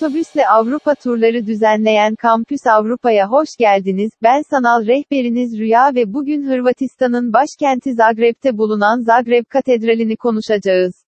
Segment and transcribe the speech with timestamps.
[0.00, 4.10] Otobüsle Avrupa turları düzenleyen Kampüs Avrupa'ya hoş geldiniz.
[4.22, 11.04] Ben sanal rehberiniz Rüya ve bugün Hırvatistan'ın başkenti Zagreb'te bulunan Zagreb Katedrali'ni konuşacağız.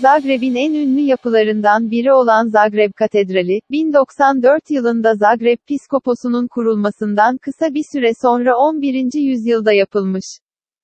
[0.00, 7.84] Zagreb'in en ünlü yapılarından biri olan Zagreb Katedrali, 1094 yılında Zagreb Piskoposu'nun kurulmasından kısa bir
[7.92, 9.10] süre sonra 11.
[9.14, 10.24] yüzyılda yapılmış.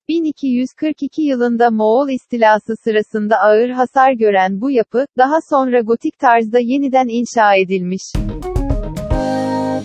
[0.09, 7.07] 1242 yılında Moğol istilası sırasında ağır hasar gören bu yapı, daha sonra gotik tarzda yeniden
[7.07, 8.01] inşa edilmiş.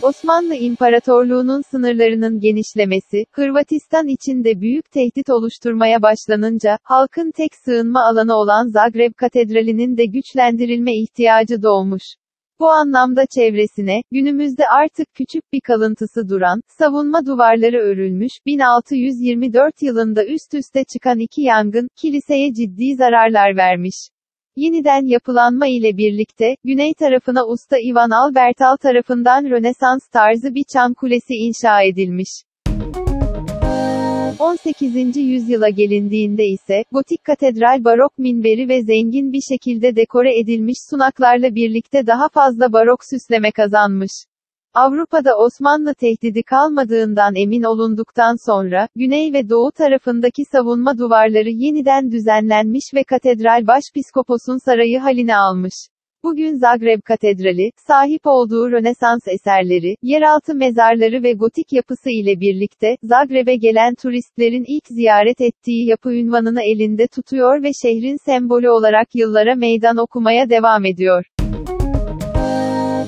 [0.03, 8.35] Osmanlı İmparatorluğu'nun sınırlarının genişlemesi, Hırvatistan için de büyük tehdit oluşturmaya başlanınca, halkın tek sığınma alanı
[8.35, 12.03] olan Zagreb Katedrali'nin de güçlendirilme ihtiyacı doğmuş.
[12.65, 20.55] Bu anlamda çevresine, günümüzde artık küçük bir kalıntısı duran, savunma duvarları örülmüş, 1624 yılında üst
[20.55, 23.95] üste çıkan iki yangın, kiliseye ciddi zararlar vermiş.
[24.57, 31.35] Yeniden yapılanma ile birlikte, güney tarafına usta Ivan Albertal tarafından Rönesans tarzı bir çan kulesi
[31.35, 32.31] inşa edilmiş.
[34.45, 35.17] 18.
[35.17, 42.07] yüzyıla gelindiğinde ise, gotik katedral barok minberi ve zengin bir şekilde dekore edilmiş sunaklarla birlikte
[42.07, 44.11] daha fazla barok süsleme kazanmış.
[44.75, 52.85] Avrupa'da Osmanlı tehdidi kalmadığından emin olunduktan sonra, güney ve doğu tarafındaki savunma duvarları yeniden düzenlenmiş
[52.95, 55.75] ve katedral başpiskoposun sarayı haline almış.
[56.25, 63.57] Bugün Zagreb Katedrali, sahip olduğu Rönesans eserleri, yeraltı mezarları ve gotik yapısı ile birlikte, Zagreb'e
[63.57, 69.97] gelen turistlerin ilk ziyaret ettiği yapı ünvanını elinde tutuyor ve şehrin sembolü olarak yıllara meydan
[69.97, 71.25] okumaya devam ediyor.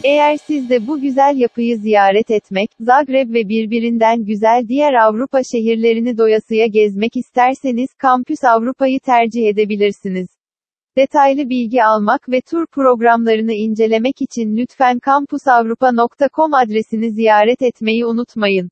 [0.04, 6.18] Eğer siz de bu güzel yapıyı ziyaret etmek, Zagreb ve birbirinden güzel diğer Avrupa şehirlerini
[6.18, 10.28] doyasıya gezmek isterseniz Kampüs Avrupa'yı tercih edebilirsiniz.
[10.98, 18.70] Detaylı bilgi almak ve tur programlarını incelemek için lütfen kampusavrupa.com adresini ziyaret etmeyi unutmayın.